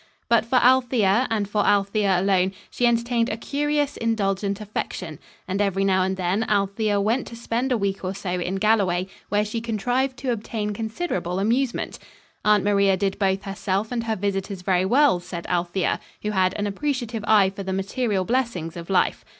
[0.29, 5.83] But for Althea, and for Althea alone, she entertained a curious, indulgent affection, and every
[5.83, 9.61] now and then Althea went to spend a week or so in Galloway, where she
[9.61, 11.99] contrived to obtain considerable amusement.
[12.43, 16.65] Aunt Maria did both herself and her visitors very well, said Althea, who had an
[16.65, 19.23] appreciative eye for the material blessings of life.